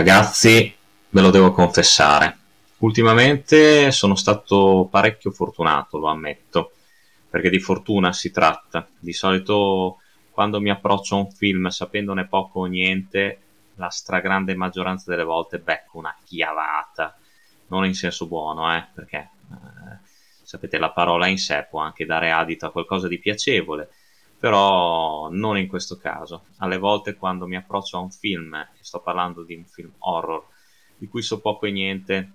Ragazzi, 0.00 0.74
ve 1.10 1.20
lo 1.20 1.28
devo 1.28 1.52
confessare. 1.52 2.38
Ultimamente 2.78 3.90
sono 3.90 4.14
stato 4.14 4.88
parecchio 4.90 5.30
fortunato, 5.30 5.98
lo 5.98 6.06
ammetto, 6.06 6.72
perché 7.28 7.50
di 7.50 7.60
fortuna 7.60 8.10
si 8.14 8.30
tratta. 8.30 8.88
Di 8.98 9.12
solito 9.12 9.98
quando 10.30 10.58
mi 10.58 10.70
approccio 10.70 11.16
a 11.16 11.18
un 11.18 11.30
film 11.30 11.68
sapendone 11.68 12.26
poco 12.26 12.60
o 12.60 12.64
niente, 12.64 13.40
la 13.74 13.90
stragrande 13.90 14.54
maggioranza 14.54 15.10
delle 15.10 15.24
volte 15.24 15.58
becco 15.58 15.98
una 15.98 16.16
chiavata. 16.24 17.18
Non 17.66 17.84
in 17.84 17.94
senso 17.94 18.26
buono, 18.26 18.74
eh, 18.74 18.86
perché 18.94 19.18
eh, 19.50 19.98
sapete 20.42 20.78
la 20.78 20.92
parola 20.92 21.26
in 21.26 21.36
sé 21.36 21.66
può 21.68 21.80
anche 21.80 22.06
dare 22.06 22.30
adito 22.30 22.64
a 22.64 22.72
qualcosa 22.72 23.06
di 23.06 23.18
piacevole 23.18 23.90
però 24.40 25.28
non 25.30 25.58
in 25.58 25.68
questo 25.68 25.98
caso. 25.98 26.46
Alle 26.58 26.78
volte 26.78 27.14
quando 27.14 27.46
mi 27.46 27.56
approccio 27.56 27.98
a 27.98 28.00
un 28.00 28.10
film, 28.10 28.54
e 28.54 28.78
sto 28.80 29.00
parlando 29.00 29.44
di 29.44 29.54
un 29.54 29.66
film 29.66 29.92
horror, 29.98 30.46
di 30.96 31.06
cui 31.08 31.20
so 31.20 31.40
poco 31.40 31.66
e 31.66 31.70
niente, 31.70 32.32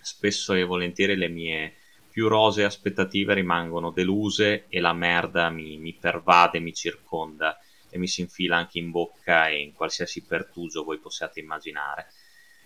spesso 0.00 0.52
e 0.52 0.64
volentieri 0.64 1.16
le 1.16 1.28
mie 1.28 1.74
più 2.10 2.26
rosee 2.26 2.64
aspettative 2.64 3.34
rimangono 3.34 3.90
deluse 3.90 4.66
e 4.68 4.80
la 4.80 4.92
merda 4.92 5.48
mi, 5.50 5.78
mi 5.78 5.92
pervade, 5.94 6.58
mi 6.58 6.74
circonda 6.74 7.56
e 7.88 7.98
mi 7.98 8.08
si 8.08 8.22
infila 8.22 8.56
anche 8.56 8.78
in 8.78 8.90
bocca 8.90 9.46
e 9.48 9.60
in 9.60 9.72
qualsiasi 9.72 10.24
pertugio 10.24 10.82
voi 10.82 10.98
possiate 10.98 11.38
immaginare. 11.38 12.06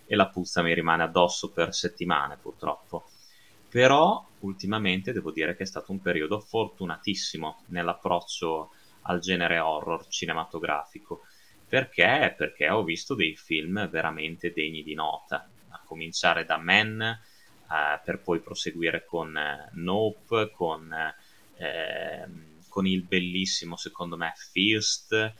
E 0.06 0.16
la 0.16 0.28
puzza 0.28 0.62
mi 0.62 0.72
rimane 0.72 1.02
addosso 1.02 1.50
per 1.50 1.74
settimane, 1.74 2.38
purtroppo. 2.40 3.11
Però 3.72 4.22
ultimamente 4.40 5.14
devo 5.14 5.32
dire 5.32 5.56
che 5.56 5.62
è 5.62 5.66
stato 5.66 5.92
un 5.92 6.02
periodo 6.02 6.40
fortunatissimo 6.40 7.62
nell'approccio 7.68 8.70
al 9.04 9.18
genere 9.18 9.60
horror 9.60 10.06
cinematografico. 10.08 11.22
Perché? 11.66 12.34
Perché 12.36 12.68
ho 12.68 12.84
visto 12.84 13.14
dei 13.14 13.34
film 13.34 13.88
veramente 13.88 14.52
degni 14.52 14.82
di 14.82 14.92
nota, 14.92 15.48
a 15.70 15.80
cominciare 15.86 16.44
da 16.44 16.58
Men, 16.58 17.00
eh, 17.00 18.00
per 18.04 18.20
poi 18.20 18.40
proseguire 18.40 19.06
con 19.06 19.34
eh, 19.34 19.70
Nope, 19.72 20.50
con, 20.50 20.94
eh, 21.56 22.28
con, 22.68 22.86
il 22.86 23.04
bellissimo, 23.04 23.76
secondo 23.76 24.18
me, 24.18 24.34
First, 24.36 25.32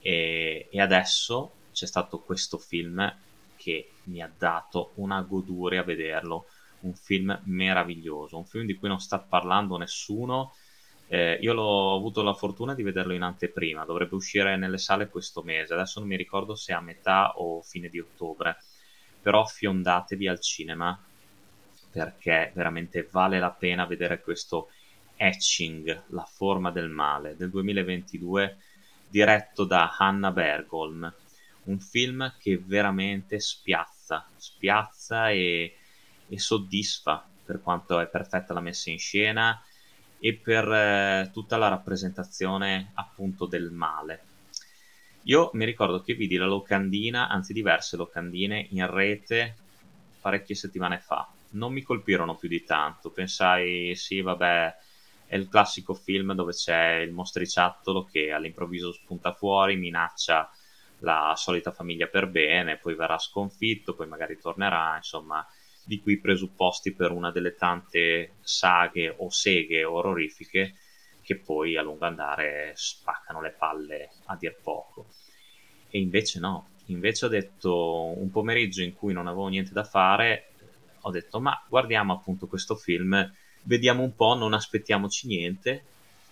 e, 0.00 0.68
e 0.70 0.80
adesso 0.80 1.54
c'è 1.72 1.86
stato 1.86 2.20
questo 2.20 2.58
film 2.58 3.12
che 3.56 3.94
mi 4.04 4.22
ha 4.22 4.30
dato 4.38 4.92
una 4.94 5.20
goduria 5.22 5.80
a 5.80 5.84
vederlo 5.84 6.46
un 6.82 6.94
film 6.94 7.40
meraviglioso, 7.44 8.36
un 8.36 8.44
film 8.46 8.66
di 8.66 8.76
cui 8.76 8.88
non 8.88 9.00
sta 9.00 9.18
parlando 9.18 9.76
nessuno. 9.76 10.54
Eh, 11.08 11.38
io 11.40 11.52
l'ho 11.52 11.94
avuto 11.94 12.22
la 12.22 12.32
fortuna 12.32 12.74
di 12.74 12.82
vederlo 12.82 13.12
in 13.12 13.22
anteprima, 13.22 13.84
dovrebbe 13.84 14.14
uscire 14.14 14.56
nelle 14.56 14.78
sale 14.78 15.08
questo 15.08 15.42
mese, 15.42 15.74
adesso 15.74 16.00
non 16.00 16.08
mi 16.08 16.16
ricordo 16.16 16.54
se 16.54 16.72
a 16.72 16.80
metà 16.80 17.32
o 17.36 17.60
fine 17.60 17.88
di 17.88 18.00
ottobre, 18.00 18.56
però 19.20 19.44
fiondatevi 19.44 20.26
al 20.26 20.40
cinema 20.40 20.98
perché 21.92 22.50
veramente 22.54 23.06
vale 23.10 23.38
la 23.38 23.50
pena 23.50 23.84
vedere 23.84 24.22
questo 24.22 24.70
Etching, 25.14 26.04
la 26.08 26.24
forma 26.24 26.70
del 26.70 26.88
male, 26.88 27.36
del 27.36 27.50
2022, 27.50 28.56
diretto 29.08 29.64
da 29.64 29.94
Hanna 29.96 30.32
Bergholm, 30.32 31.14
un 31.64 31.78
film 31.78 32.34
che 32.38 32.58
veramente 32.58 33.38
spiazza, 33.38 34.26
spiazza 34.36 35.30
e 35.30 35.76
e 36.32 36.38
soddisfa 36.38 37.22
per 37.44 37.60
quanto 37.60 38.00
è 38.00 38.08
perfetta 38.08 38.54
la 38.54 38.60
messa 38.60 38.90
in 38.90 38.98
scena 38.98 39.62
e 40.18 40.34
per 40.34 40.66
eh, 40.72 41.30
tutta 41.30 41.58
la 41.58 41.68
rappresentazione 41.68 42.92
appunto 42.94 43.44
del 43.46 43.70
male. 43.70 44.24
Io 45.24 45.50
mi 45.52 45.66
ricordo 45.66 46.00
che 46.00 46.14
vidi 46.14 46.36
la 46.36 46.46
locandina, 46.46 47.28
anzi 47.28 47.52
diverse 47.52 47.96
locandine 47.96 48.66
in 48.70 48.88
rete 48.90 49.56
parecchie 50.20 50.54
settimane 50.54 50.98
fa. 50.98 51.28
Non 51.50 51.72
mi 51.72 51.82
colpirono 51.82 52.36
più 52.36 52.48
di 52.48 52.64
tanto, 52.64 53.10
pensai 53.10 53.94
sì, 53.94 54.22
vabbè, 54.22 54.74
è 55.26 55.36
il 55.36 55.48
classico 55.48 55.92
film 55.92 56.32
dove 56.32 56.52
c'è 56.52 56.94
il 57.00 57.12
mostriciattolo 57.12 58.04
che 58.04 58.32
all'improvviso 58.32 58.92
spunta 58.92 59.32
fuori, 59.32 59.76
minaccia 59.76 60.48
la 61.00 61.34
solita 61.36 61.72
famiglia 61.72 62.06
per 62.06 62.28
bene, 62.28 62.78
poi 62.78 62.94
verrà 62.94 63.18
sconfitto, 63.18 63.94
poi 63.94 64.06
magari 64.06 64.38
tornerà, 64.38 64.96
insomma, 64.96 65.44
di 65.84 66.00
quei 66.00 66.18
presupposti 66.18 66.92
per 66.92 67.10
una 67.10 67.30
delle 67.30 67.54
tante 67.54 68.34
saghe 68.40 69.14
o 69.18 69.30
seghe 69.30 69.84
orrorifiche 69.84 70.74
che 71.22 71.38
poi 71.38 71.76
a 71.76 71.82
lungo 71.82 72.04
andare 72.04 72.72
spaccano 72.74 73.40
le 73.40 73.50
palle 73.50 74.10
a 74.26 74.36
dir 74.36 74.56
poco. 74.62 75.06
E 75.88 75.98
invece 76.00 76.40
no, 76.40 76.68
invece 76.86 77.26
ho 77.26 77.28
detto 77.28 78.18
un 78.18 78.30
pomeriggio 78.30 78.82
in 78.82 78.94
cui 78.94 79.12
non 79.12 79.26
avevo 79.26 79.48
niente 79.48 79.72
da 79.72 79.84
fare, 79.84 80.48
ho 81.02 81.10
detto 81.10 81.40
ma 81.40 81.60
guardiamo 81.68 82.12
appunto 82.12 82.46
questo 82.46 82.74
film, 82.76 83.30
vediamo 83.62 84.02
un 84.02 84.14
po', 84.14 84.34
non 84.34 84.52
aspettiamoci 84.52 85.26
niente 85.26 85.84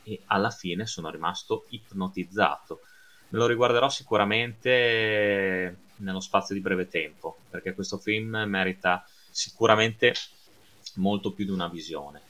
e 0.03 0.21
alla 0.27 0.51
fine 0.51 0.87
sono 0.87 1.11
rimasto 1.11 1.67
ipnotizzato. 1.71 2.81
Me 3.29 3.39
lo 3.39 3.47
riguarderò 3.47 3.89
sicuramente 3.89 5.77
nello 5.97 6.21
spazio 6.21 6.55
di 6.55 6.61
breve 6.61 6.89
tempo, 6.89 7.39
perché 7.49 7.75
questo 7.75 7.99
film 7.99 8.43
merita 8.47 9.05
sicuramente 9.31 10.15
molto 10.97 11.33
più 11.33 11.45
di 11.45 11.51
una 11.51 11.69
visione. 11.69 12.23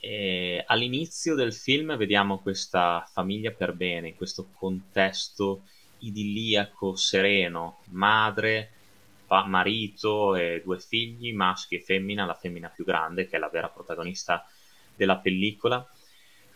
E 0.00 0.62
all'inizio 0.66 1.34
del 1.34 1.52
film 1.52 1.96
vediamo 1.96 2.38
questa 2.38 3.08
famiglia 3.12 3.50
per 3.50 3.72
bene, 3.72 4.08
in 4.08 4.16
questo 4.16 4.48
contesto 4.52 5.62
idilliaco, 5.98 6.94
sereno, 6.94 7.80
madre, 7.86 8.72
marito 9.46 10.36
e 10.36 10.62
due 10.64 10.78
figli, 10.78 11.32
maschi 11.32 11.76
e 11.76 11.80
femmina, 11.80 12.24
la 12.24 12.34
femmina 12.34 12.68
più 12.68 12.84
grande 12.84 13.26
che 13.26 13.36
è 13.36 13.38
la 13.38 13.48
vera 13.48 13.68
protagonista 13.68 14.46
della 14.94 15.16
pellicola. 15.18 15.86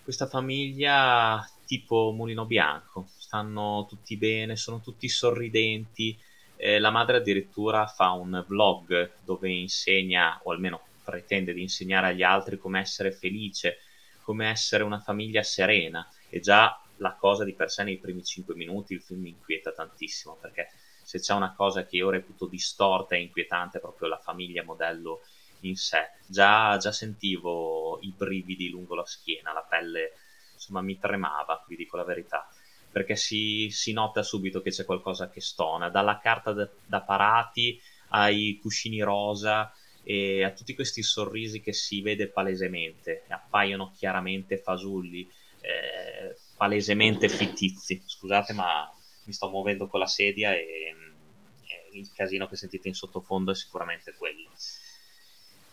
Questa 0.03 0.27
famiglia 0.27 1.47
tipo 1.65 2.13
mulino 2.13 2.45
bianco, 2.45 3.09
stanno 3.17 3.87
tutti 3.89 4.17
bene, 4.17 4.57
sono 4.57 4.81
tutti 4.81 5.09
sorridenti, 5.09 6.19
eh, 6.63 6.79
la 6.79 6.91
madre 6.91 7.17
addirittura 7.17 7.87
fa 7.87 8.13
un 8.13 8.45
vlog 8.47 9.11
dove 9.25 9.51
insegna, 9.51 10.39
o 10.45 10.53
almeno 10.53 10.81
pretende 11.03 11.53
di 11.53 11.61
insegnare 11.61 12.09
agli 12.09 12.23
altri 12.23 12.57
come 12.57 12.79
essere 12.79 13.11
felice, 13.11 13.79
come 14.23 14.49
essere 14.49 14.85
una 14.85 15.01
famiglia 15.01 15.43
serena. 15.43 16.07
E 16.31 16.39
già 16.39 16.73
la 16.99 17.17
cosa 17.19 17.43
di 17.43 17.53
per 17.53 17.69
sé 17.69 17.83
nei 17.83 17.99
primi 17.99 18.23
5 18.23 18.55
minuti 18.55 18.93
il 18.93 19.01
film 19.03 19.23
mi 19.23 19.31
inquieta 19.31 19.73
tantissimo, 19.73 20.37
perché 20.41 20.69
se 21.03 21.19
c'è 21.19 21.35
una 21.35 21.53
cosa 21.53 21.85
che 21.85 21.97
io 21.97 22.11
reputo 22.11 22.47
distorta 22.47 23.17
e 23.17 23.21
inquietante 23.23 23.79
è 23.79 23.81
proprio 23.81 24.07
la 24.07 24.19
famiglia 24.19 24.63
modello 24.63 25.19
in 25.63 25.75
sé. 25.75 26.13
Già, 26.25 26.77
già 26.77 26.93
sentivo 26.93 27.99
i 28.03 28.13
brividi 28.17 28.69
lungo 28.69 28.95
la 28.95 29.05
schiena, 29.05 29.53
la 29.53 29.65
pelle 29.69 30.13
insomma 30.53 30.81
mi 30.81 30.97
tremava, 30.97 31.61
vi 31.67 31.75
dico 31.75 31.97
la 31.97 32.05
verità 32.05 32.47
perché 32.93 33.17
si, 33.17 33.69
si, 33.71 33.93
nota 33.93 34.23
subito 34.23 34.61
che 34.61 34.71
c'è 34.71 34.85
qualcosa 34.85 35.31
che 35.31 35.41
stona, 35.41 35.89
dalla 35.89 36.19
carta 36.19 36.53
da, 36.53 36.69
da 36.87 37.01
parati 37.01 37.81
ai 38.11 38.59
cuscini 38.61 39.01
rosa 39.01 39.73
e 40.05 40.45
a 40.45 40.51
tutti 40.51 40.75
questi 40.75 41.03
sorrisi 41.03 41.61
che 41.61 41.73
si 41.73 42.03
vede 42.03 42.29
palesemente, 42.29 43.25
appaiono 43.29 43.93
chiaramente 43.97 44.59
fasulli, 44.59 45.29
eh, 45.61 46.37
palesemente 46.57 47.29
fittizi. 47.29 48.03
Scusate, 48.05 48.53
ma 48.53 48.93
mi 49.25 49.33
sto 49.33 49.49
muovendo 49.49 49.87
con 49.87 50.01
la 50.01 50.07
sedia 50.07 50.53
e, 50.55 50.61
e 50.61 51.99
il 51.99 52.13
casino 52.13 52.47
che 52.47 52.57
sentite 52.57 52.89
in 52.89 52.95
sottofondo 52.95 53.53
è 53.53 53.55
sicuramente 53.55 54.15
quello. 54.17 54.51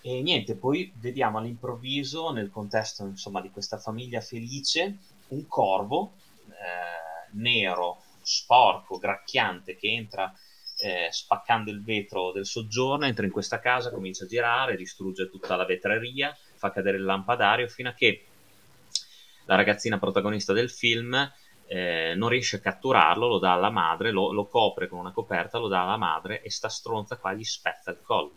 E 0.02 0.22
niente, 0.22 0.56
poi 0.56 0.94
vediamo 0.96 1.40
all'improvviso, 1.40 2.32
nel 2.32 2.50
contesto 2.50 3.04
insomma, 3.04 3.42
di 3.42 3.50
questa 3.50 3.78
famiglia 3.78 4.22
felice, 4.22 4.98
un 5.30 5.46
corvo. 5.48 6.14
Eh, 6.48 6.99
nero, 7.34 8.04
sporco, 8.22 8.98
gracchiante 8.98 9.76
che 9.76 9.88
entra 9.88 10.34
eh, 10.82 11.10
spaccando 11.12 11.70
il 11.72 11.84
vetro 11.84 12.32
del 12.32 12.46
soggiorno, 12.46 13.06
entra 13.06 13.26
in 13.26 13.32
questa 13.32 13.60
casa, 13.60 13.92
comincia 13.92 14.24
a 14.24 14.28
girare, 14.28 14.76
distrugge 14.76 15.30
tutta 15.30 15.56
la 15.56 15.66
vetreria, 15.66 16.36
fa 16.56 16.72
cadere 16.72 16.98
il 16.98 17.04
lampadario 17.04 17.68
fino 17.68 17.90
a 17.90 17.94
che 17.94 18.26
la 19.46 19.56
ragazzina 19.56 20.00
protagonista 20.00 20.54
del 20.54 20.70
film 20.70 21.32
eh, 21.68 22.14
non 22.16 22.30
riesce 22.30 22.58
a 22.58 22.60
catturarlo, 22.60 23.28
lo 23.28 23.40
dà 23.40 23.54
alla 23.54 23.70
madre, 23.70 24.12
lo, 24.12 24.32
lo, 24.32 24.48
copre 24.48 24.88
con 24.88 25.00
una 25.00 25.12
coperta, 25.12 25.58
lo 25.58 25.68
dà 25.68 25.84
alla 25.84 25.98
madre 25.98 26.42
e 26.42 26.50
sta 26.50 26.70
stronza 26.70 27.18
qua 27.18 27.34
gli 27.34 27.44
spezza 27.44 27.92
il 27.92 28.00
collo. 28.02 28.34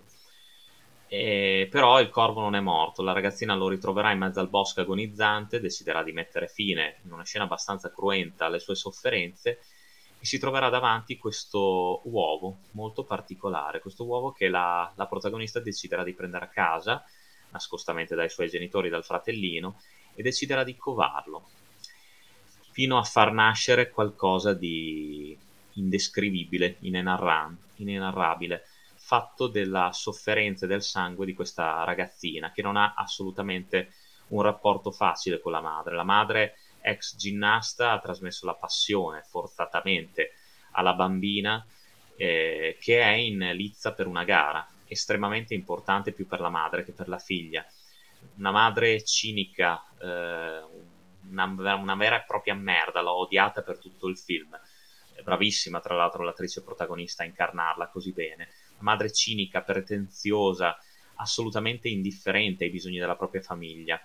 E, 1.14 1.68
però 1.70 2.00
il 2.00 2.08
corvo 2.08 2.40
non 2.40 2.54
è 2.56 2.60
morto, 2.60 3.02
la 3.02 3.12
ragazzina 3.12 3.54
lo 3.54 3.68
ritroverà 3.68 4.12
in 4.12 4.18
mezzo 4.18 4.40
al 4.40 4.48
bosco 4.48 4.80
agonizzante, 4.80 5.60
deciderà 5.60 6.02
di 6.02 6.12
mettere 6.12 6.48
fine 6.48 7.00
in 7.04 7.12
una 7.12 7.22
scena 7.22 7.44
abbastanza 7.44 7.92
cruenta 7.92 8.46
alle 8.46 8.58
sue 8.58 8.74
sofferenze 8.74 9.58
e 10.18 10.24
si 10.24 10.38
troverà 10.38 10.70
davanti 10.70 11.18
questo 11.18 12.00
uovo 12.04 12.60
molto 12.70 13.04
particolare, 13.04 13.80
questo 13.80 14.06
uovo 14.06 14.32
che 14.32 14.48
la, 14.48 14.90
la 14.96 15.04
protagonista 15.04 15.60
deciderà 15.60 16.02
di 16.02 16.14
prendere 16.14 16.46
a 16.46 16.48
casa, 16.48 17.04
nascostamente 17.50 18.14
dai 18.14 18.30
suoi 18.30 18.48
genitori, 18.48 18.88
dal 18.88 19.04
fratellino, 19.04 19.82
e 20.14 20.22
deciderà 20.22 20.64
di 20.64 20.76
covarlo, 20.76 21.46
fino 22.70 22.96
a 22.96 23.02
far 23.02 23.32
nascere 23.32 23.90
qualcosa 23.90 24.54
di, 24.54 25.36
indescrivibile, 25.74 26.76
inenarrabile, 26.80 28.64
fatto 29.12 29.46
della 29.46 29.90
sofferenza 29.92 30.64
e 30.64 30.68
del 30.68 30.82
sangue 30.82 31.26
di 31.26 31.34
questa 31.34 31.84
ragazzina 31.84 32.50
che 32.50 32.62
non 32.62 32.78
ha 32.78 32.94
assolutamente 32.96 33.92
un 34.28 34.40
rapporto 34.40 34.90
facile 34.90 35.38
con 35.38 35.52
la 35.52 35.60
madre. 35.60 35.94
La 35.94 36.02
madre, 36.02 36.56
ex 36.80 37.16
ginnasta, 37.16 37.92
ha 37.92 38.00
trasmesso 38.00 38.46
la 38.46 38.54
passione 38.54 39.20
forzatamente 39.28 40.30
alla 40.70 40.94
bambina 40.94 41.62
eh, 42.16 42.78
che 42.80 43.02
è 43.02 43.10
in 43.10 43.50
lizza 43.52 43.92
per 43.92 44.06
una 44.06 44.24
gara 44.24 44.66
estremamente 44.86 45.52
importante 45.52 46.12
più 46.12 46.26
per 46.26 46.40
la 46.40 46.48
madre 46.48 46.82
che 46.82 46.92
per 46.92 47.08
la 47.08 47.18
figlia. 47.18 47.66
Una 48.38 48.50
madre 48.50 49.04
cinica, 49.04 49.84
eh, 50.00 50.62
una, 51.28 51.74
una, 51.74 51.96
vera 51.96 52.16
e 52.16 52.24
propria 52.26 52.54
merda, 52.54 53.02
l'ho 53.02 53.18
odiata 53.18 53.60
per 53.60 53.76
tutto 53.76 54.08
il 54.08 54.16
film. 54.16 54.58
Bravissima, 55.22 55.80
tra 55.80 55.94
l'altro, 55.94 56.24
l'attrice 56.24 56.62
protagonista 56.62 57.24
a 57.24 57.26
incarnarla 57.26 57.88
così 57.88 58.12
bene. 58.12 58.48
Madre 58.82 59.12
cinica, 59.12 59.62
pretenziosa, 59.62 60.76
assolutamente 61.16 61.88
indifferente 61.88 62.64
ai 62.64 62.70
bisogni 62.70 62.98
della 62.98 63.16
propria 63.16 63.40
famiglia. 63.40 64.00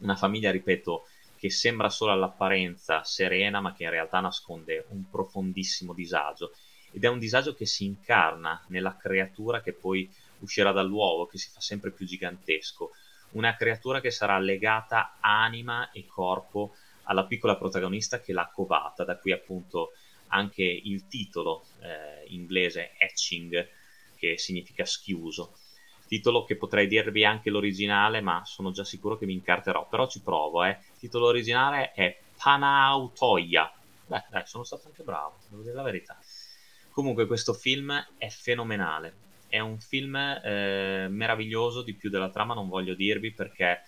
Una 0.00 0.16
famiglia, 0.16 0.50
ripeto, 0.50 1.06
che 1.36 1.50
sembra 1.50 1.88
solo 1.88 2.12
all'apparenza 2.12 3.04
serena, 3.04 3.60
ma 3.60 3.72
che 3.72 3.84
in 3.84 3.90
realtà 3.90 4.20
nasconde 4.20 4.86
un 4.88 5.08
profondissimo 5.10 5.92
disagio. 5.92 6.52
Ed 6.92 7.04
è 7.04 7.08
un 7.08 7.18
disagio 7.18 7.54
che 7.54 7.66
si 7.66 7.84
incarna 7.84 8.64
nella 8.68 8.96
creatura 8.96 9.60
che 9.60 9.72
poi 9.72 10.10
uscirà 10.40 10.72
dall'uovo, 10.72 11.26
che 11.26 11.38
si 11.38 11.50
fa 11.50 11.60
sempre 11.60 11.90
più 11.90 12.06
gigantesco, 12.06 12.90
una 13.32 13.56
creatura 13.56 14.00
che 14.00 14.10
sarà 14.10 14.38
legata 14.38 15.16
anima 15.20 15.90
e 15.90 16.06
corpo 16.06 16.76
alla 17.04 17.24
piccola 17.24 17.56
protagonista 17.56 18.20
che 18.20 18.32
l'ha 18.32 18.50
covata, 18.52 19.04
da 19.04 19.16
qui 19.18 19.32
appunto 19.32 19.92
anche 20.28 20.62
il 20.62 21.06
titolo 21.06 21.66
eh, 21.80 22.24
inglese 22.28 22.92
Etching, 22.96 23.68
che 24.24 24.38
significa 24.38 24.84
schiuso. 24.84 25.54
Titolo 26.06 26.44
che 26.44 26.56
potrei 26.56 26.86
dirvi 26.86 27.24
anche 27.24 27.50
l'originale, 27.50 28.20
ma 28.20 28.42
sono 28.44 28.70
già 28.70 28.84
sicuro 28.84 29.16
che 29.16 29.26
mi 29.26 29.32
incarterò, 29.34 29.88
però 29.88 30.06
ci 30.08 30.20
provo. 30.22 30.64
Eh. 30.64 30.70
Il 30.70 30.98
titolo 30.98 31.26
originale 31.26 31.92
è 31.92 32.18
Panautoia. 32.36 33.72
Beh, 34.06 34.24
dai, 34.30 34.46
sono 34.46 34.64
stato 34.64 34.86
anche 34.86 35.02
bravo, 35.02 35.38
devo 35.48 35.62
dire 35.62 35.74
la 35.74 35.82
verità. 35.82 36.18
Comunque 36.90 37.26
questo 37.26 37.54
film 37.54 37.92
è 38.18 38.28
fenomenale, 38.28 39.14
è 39.48 39.58
un 39.58 39.80
film 39.80 40.14
eh, 40.14 41.08
meraviglioso, 41.08 41.82
di 41.82 41.94
più 41.94 42.08
della 42.08 42.30
trama 42.30 42.54
non 42.54 42.68
voglio 42.68 42.94
dirvi 42.94 43.32
perché 43.32 43.82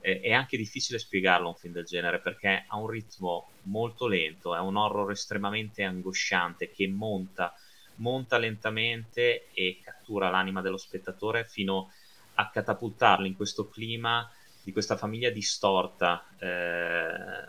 eh, 0.00 0.20
è 0.20 0.32
anche 0.32 0.56
difficile 0.56 0.98
spiegarlo 0.98 1.48
un 1.48 1.54
film 1.54 1.72
del 1.72 1.84
genere 1.84 2.20
perché 2.20 2.64
ha 2.66 2.76
un 2.76 2.88
ritmo 2.88 3.50
molto 3.62 4.06
lento, 4.06 4.54
è 4.54 4.58
un 4.58 4.76
horror 4.76 5.10
estremamente 5.10 5.84
angosciante 5.84 6.70
che 6.70 6.86
monta, 6.88 7.54
monta 8.00 8.38
lentamente 8.38 9.48
e 9.52 9.78
cattura 9.82 10.28
l'anima 10.28 10.60
dello 10.60 10.76
spettatore 10.76 11.44
fino 11.44 11.90
a 12.34 12.50
catapultarlo 12.50 13.26
in 13.26 13.36
questo 13.36 13.68
clima 13.68 14.28
di 14.62 14.72
questa 14.72 14.96
famiglia 14.96 15.30
distorta, 15.30 16.24
eh, 16.38 17.48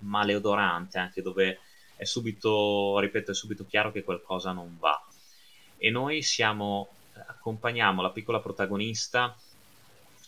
maleodorante 0.00 0.98
anche 0.98 1.22
dove 1.22 1.60
è 1.96 2.04
subito, 2.04 2.98
ripeto, 2.98 3.32
è 3.32 3.34
subito 3.34 3.66
chiaro 3.66 3.90
che 3.90 4.02
qualcosa 4.02 4.52
non 4.52 4.76
va. 4.78 5.04
E 5.76 5.90
noi 5.90 6.22
siamo, 6.22 6.88
accompagniamo 7.14 8.02
la 8.02 8.10
piccola 8.10 8.40
protagonista, 8.40 9.36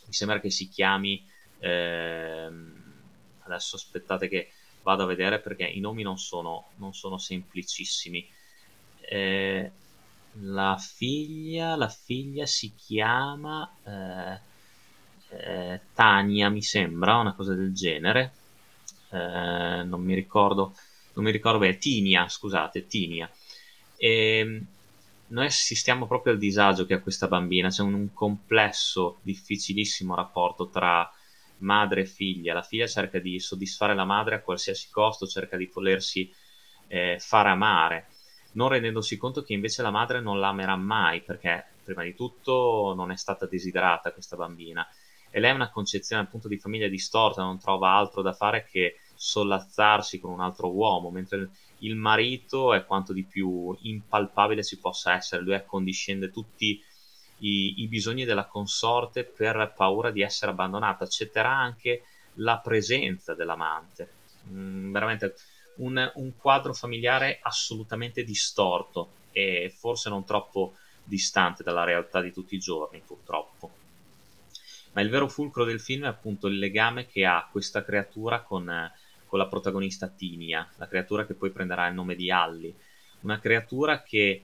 mi 0.06 0.12
sembra 0.12 0.40
che 0.40 0.50
si 0.50 0.68
chiami, 0.68 1.22
ehm, 1.58 2.92
adesso 3.42 3.76
aspettate 3.76 4.28
che 4.28 4.50
vado 4.82 5.02
a 5.04 5.06
vedere 5.06 5.40
perché 5.40 5.64
i 5.64 5.80
nomi 5.80 6.02
non 6.02 6.18
sono, 6.18 6.70
non 6.76 6.94
sono 6.94 7.18
semplicissimi. 7.18 8.26
Eh, 9.12 9.70
la 10.42 10.76
figlia, 10.78 11.74
la 11.74 11.88
figlia 11.88 12.46
si 12.46 12.72
chiama 12.76 13.68
eh, 13.84 14.38
eh, 15.30 15.80
Tania, 15.92 16.48
mi 16.48 16.62
sembra, 16.62 17.16
una 17.16 17.34
cosa 17.34 17.54
del 17.54 17.74
genere. 17.74 18.32
Eh, 19.10 19.82
non 19.84 20.02
mi 20.02 20.14
ricordo 20.14 20.74
non 21.14 21.24
mi 21.24 21.30
ricordo 21.32 21.58
bene, 21.58 21.76
Tinia, 21.78 22.28
scusate, 22.28 22.86
Tinia. 22.86 23.28
E 23.96 24.38
ehm, 24.38 24.66
noi 25.28 25.46
assistiamo 25.46 26.06
proprio 26.06 26.32
al 26.32 26.38
disagio 26.38 26.86
che 26.86 26.94
ha 26.94 27.00
questa 27.00 27.28
bambina, 27.28 27.68
c'è 27.68 27.82
un, 27.82 27.94
un 27.94 28.12
complesso, 28.12 29.18
difficilissimo 29.22 30.14
rapporto 30.14 30.68
tra 30.68 31.10
madre 31.58 32.02
e 32.02 32.06
figlia. 32.06 32.54
La 32.54 32.62
figlia 32.62 32.86
cerca 32.86 33.18
di 33.18 33.38
soddisfare 33.40 33.94
la 33.94 34.04
madre 34.04 34.36
a 34.36 34.40
qualsiasi 34.40 34.88
costo, 34.90 35.26
cerca 35.26 35.56
di 35.56 35.70
volersi 35.72 36.32
eh, 36.88 37.16
far 37.20 37.46
amare, 37.46 38.06
non 38.52 38.68
rendendosi 38.68 39.16
conto 39.16 39.42
che 39.42 39.52
invece 39.52 39.82
la 39.82 39.90
madre 39.90 40.20
non 40.20 40.40
la 40.40 40.48
amerà 40.48 40.76
mai, 40.76 41.22
perché 41.22 41.64
prima 41.84 42.02
di 42.02 42.14
tutto 42.14 42.92
non 42.96 43.10
è 43.10 43.16
stata 43.16 43.46
desiderata 43.46 44.12
questa 44.12 44.36
bambina. 44.36 44.86
E 45.30 45.38
lei 45.38 45.50
è 45.50 45.54
una 45.54 45.70
concezione 45.70 46.22
appunto 46.22 46.48
di 46.48 46.58
famiglia 46.58 46.88
distorta, 46.88 47.42
non 47.42 47.60
trova 47.60 47.92
altro 47.92 48.20
da 48.22 48.32
fare 48.32 48.66
che 48.68 48.96
sollazzarsi 49.14 50.18
con 50.18 50.32
un 50.32 50.40
altro 50.40 50.72
uomo, 50.72 51.10
mentre 51.10 51.50
il 51.78 51.94
marito 51.94 52.74
è 52.74 52.84
quanto 52.84 53.12
di 53.12 53.24
più 53.24 53.76
impalpabile 53.82 54.64
ci 54.64 54.78
possa 54.78 55.14
essere, 55.14 55.42
lui 55.42 55.54
accondiscende 55.54 56.30
tutti 56.30 56.82
i, 57.38 57.82
i 57.82 57.86
bisogni 57.86 58.24
della 58.24 58.46
consorte 58.46 59.24
per 59.24 59.72
paura 59.76 60.10
di 60.10 60.22
essere 60.22 60.50
abbandonata, 60.50 61.04
accetterà 61.04 61.50
anche 61.50 62.02
la 62.34 62.58
presenza 62.58 63.34
dell'amante. 63.34 64.18
Mm, 64.48 64.92
veramente 64.92 65.34
un, 65.80 66.10
un 66.14 66.36
quadro 66.36 66.72
familiare 66.72 67.38
assolutamente 67.42 68.24
distorto 68.24 69.18
e 69.32 69.72
forse 69.76 70.08
non 70.08 70.24
troppo 70.24 70.76
distante 71.04 71.62
dalla 71.62 71.84
realtà 71.84 72.20
di 72.20 72.32
tutti 72.32 72.54
i 72.54 72.58
giorni, 72.58 73.02
purtroppo. 73.04 73.70
Ma 74.92 75.00
il 75.02 75.08
vero 75.08 75.28
fulcro 75.28 75.64
del 75.64 75.80
film 75.80 76.04
è 76.04 76.08
appunto 76.08 76.46
il 76.48 76.58
legame 76.58 77.06
che 77.06 77.24
ha 77.24 77.48
questa 77.50 77.84
creatura 77.84 78.42
con, 78.42 78.90
con 79.26 79.38
la 79.38 79.46
protagonista 79.46 80.08
Tinia, 80.08 80.68
la 80.76 80.88
creatura 80.88 81.26
che 81.26 81.34
poi 81.34 81.50
prenderà 81.50 81.86
il 81.86 81.94
nome 81.94 82.14
di 82.14 82.30
Alli, 82.30 82.74
una 83.20 83.38
creatura 83.38 84.02
che 84.02 84.42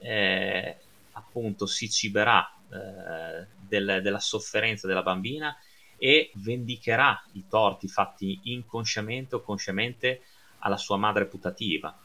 eh, 0.00 0.76
appunto 1.12 1.66
si 1.66 1.90
ciberà 1.90 2.52
eh, 2.70 3.46
del, 3.66 4.00
della 4.02 4.20
sofferenza 4.20 4.86
della 4.86 5.02
bambina 5.02 5.56
e 5.96 6.30
vendicherà 6.34 7.20
i 7.32 7.44
torti 7.48 7.88
fatti 7.88 8.38
inconsciamente 8.44 9.36
o 9.36 9.40
consciamente 9.40 10.22
alla 10.60 10.76
sua 10.76 10.96
madre 10.96 11.26
putativa. 11.26 11.96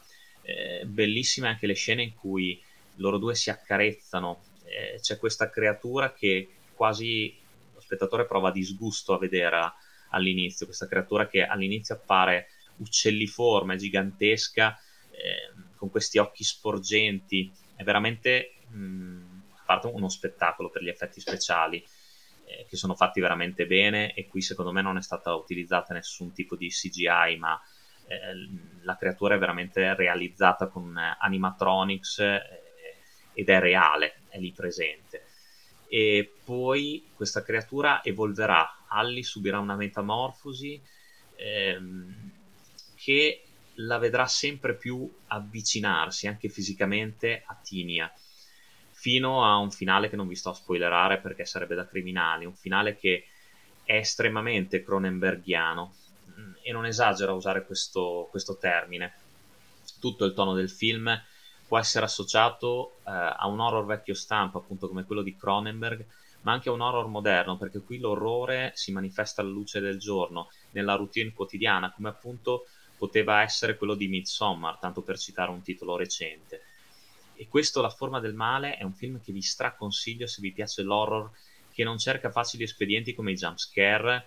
Eh, 0.42 0.84
bellissime 0.84 1.48
anche 1.48 1.66
le 1.66 1.74
scene 1.74 2.02
in 2.02 2.14
cui 2.14 2.62
loro 2.96 3.18
due 3.18 3.34
si 3.34 3.50
accarezzano, 3.50 4.42
eh, 4.64 4.98
c'è 5.00 5.18
questa 5.18 5.50
creatura 5.50 6.12
che 6.12 6.48
quasi 6.74 7.34
lo 7.72 7.80
spettatore 7.80 8.26
prova 8.26 8.50
disgusto 8.50 9.14
a 9.14 9.18
vederla 9.18 9.74
all'inizio, 10.10 10.66
questa 10.66 10.86
creatura 10.86 11.26
che 11.26 11.44
all'inizio 11.44 11.94
appare 11.94 12.48
uccelliforme, 12.76 13.76
gigantesca, 13.76 14.78
eh, 15.10 15.52
con 15.76 15.90
questi 15.90 16.18
occhi 16.18 16.44
sporgenti, 16.44 17.52
è 17.76 17.82
veramente 17.82 18.54
mh, 18.68 18.76
mm, 18.76 19.40
parte 19.64 19.86
uno 19.88 20.08
spettacolo 20.08 20.70
per 20.70 20.82
gli 20.82 20.88
effetti 20.88 21.20
speciali 21.20 21.84
eh, 22.46 22.66
che 22.68 22.76
sono 22.76 22.94
fatti 22.94 23.20
veramente 23.20 23.66
bene 23.66 24.14
e 24.14 24.26
qui 24.26 24.42
secondo 24.42 24.72
me 24.72 24.82
non 24.82 24.96
è 24.96 25.02
stata 25.02 25.34
utilizzata 25.34 25.94
nessun 25.94 26.32
tipo 26.32 26.56
di 26.56 26.68
CGI, 26.68 27.36
ma 27.38 27.60
la 28.82 28.96
creatura 28.96 29.34
è 29.34 29.38
veramente 29.38 29.94
realizzata 29.94 30.68
con 30.68 30.96
animatronics 30.96 32.18
eh, 32.18 32.40
ed 33.32 33.48
è 33.48 33.58
reale, 33.58 34.20
è 34.28 34.38
lì 34.38 34.52
presente. 34.52 35.26
E 35.88 36.32
poi 36.44 37.10
questa 37.14 37.42
creatura 37.42 38.02
evolverà. 38.02 38.84
Alli 38.88 39.22
subirà 39.22 39.58
una 39.58 39.76
metamorfosi 39.76 40.80
ehm, 41.36 42.32
che 42.94 43.42
la 43.78 43.98
vedrà 43.98 44.26
sempre 44.26 44.74
più 44.74 45.10
avvicinarsi 45.28 46.26
anche 46.26 46.48
fisicamente 46.48 47.42
a 47.44 47.54
Tinia. 47.56 48.12
Fino 48.90 49.44
a 49.44 49.56
un 49.56 49.70
finale 49.70 50.08
che 50.08 50.16
non 50.16 50.28
vi 50.28 50.36
sto 50.36 50.50
a 50.50 50.54
spoilerare 50.54 51.18
perché 51.18 51.44
sarebbe 51.44 51.74
da 51.74 51.86
criminali, 51.86 52.44
un 52.44 52.54
finale 52.54 52.96
che 52.96 53.26
è 53.84 53.96
estremamente 53.96 54.82
cronenbergiano 54.82 55.94
e 56.64 56.72
non 56.72 56.86
esagero 56.86 57.32
a 57.32 57.34
usare 57.34 57.66
questo, 57.66 58.26
questo 58.30 58.56
termine. 58.56 59.12
Tutto 60.00 60.24
il 60.24 60.32
tono 60.32 60.54
del 60.54 60.70
film 60.70 61.14
può 61.68 61.78
essere 61.78 62.06
associato 62.06 62.96
eh, 63.06 63.10
a 63.10 63.46
un 63.46 63.60
horror 63.60 63.84
vecchio 63.84 64.14
stampo, 64.14 64.58
appunto 64.58 64.88
come 64.88 65.04
quello 65.04 65.20
di 65.20 65.36
Cronenberg, 65.36 66.04
ma 66.40 66.52
anche 66.52 66.70
a 66.70 66.72
un 66.72 66.80
horror 66.80 67.06
moderno, 67.08 67.58
perché 67.58 67.80
qui 67.80 67.98
l'orrore 67.98 68.72
si 68.74 68.92
manifesta 68.92 69.42
alla 69.42 69.50
luce 69.50 69.80
del 69.80 69.98
giorno, 69.98 70.50
nella 70.70 70.94
routine 70.94 71.34
quotidiana, 71.34 71.92
come 71.92 72.08
appunto 72.08 72.66
poteva 72.96 73.42
essere 73.42 73.76
quello 73.76 73.94
di 73.94 74.08
Midsommar, 74.08 74.78
tanto 74.78 75.02
per 75.02 75.18
citare 75.18 75.50
un 75.50 75.60
titolo 75.60 75.96
recente. 75.96 76.62
E 77.34 77.46
questo, 77.46 77.82
La 77.82 77.90
forma 77.90 78.20
del 78.20 78.32
male, 78.32 78.78
è 78.78 78.84
un 78.84 78.94
film 78.94 79.20
che 79.20 79.32
vi 79.32 79.42
straconsiglio 79.42 80.26
se 80.26 80.40
vi 80.40 80.52
piace 80.52 80.82
l'horror, 80.82 81.30
che 81.72 81.84
non 81.84 81.98
cerca 81.98 82.30
facili 82.30 82.62
espedienti 82.62 83.14
come 83.14 83.32
i 83.32 83.36
jumpscare, 83.36 84.26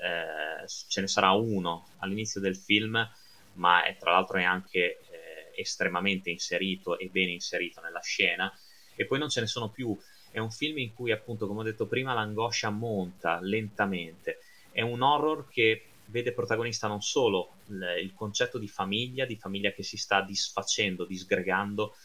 eh, 0.00 0.66
ce 0.66 1.00
ne 1.00 1.06
sarà 1.06 1.32
uno 1.32 1.88
all'inizio 1.98 2.40
del 2.40 2.56
film, 2.56 3.08
ma 3.54 3.84
è, 3.84 3.96
tra 3.96 4.12
l'altro 4.12 4.38
è 4.38 4.44
anche 4.44 5.00
estremamente 5.58 6.30
inserito 6.30 6.98
e 6.98 7.08
bene 7.08 7.32
inserito 7.32 7.80
nella 7.80 8.00
scena, 8.00 8.52
e 8.94 9.04
poi 9.06 9.18
non 9.18 9.28
ce 9.28 9.40
ne 9.40 9.46
sono 9.46 9.70
più. 9.70 9.96
È 10.30 10.38
un 10.38 10.50
film 10.50 10.78
in 10.78 10.94
cui, 10.94 11.10
appunto, 11.10 11.46
come 11.46 11.60
ho 11.60 11.64
detto 11.64 11.86
prima, 11.86 12.14
l'angoscia 12.14 12.70
monta 12.70 13.40
lentamente. 13.40 14.38
È 14.70 14.82
un 14.82 15.02
horror 15.02 15.48
che 15.48 15.84
vede 16.06 16.32
protagonista 16.32 16.86
non 16.86 17.02
solo 17.02 17.54
il 18.00 18.12
concetto 18.14 18.58
di 18.58 18.68
famiglia, 18.68 19.24
di 19.24 19.36
famiglia 19.36 19.72
che 19.72 19.82
si 19.82 19.96
sta 19.96 20.22
disfacendo, 20.22 21.04
disgregando, 21.04 21.96